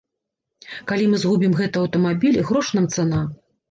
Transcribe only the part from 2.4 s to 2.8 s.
грош